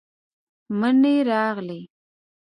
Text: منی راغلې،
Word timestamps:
منی 0.79 1.15
راغلې، 1.29 1.81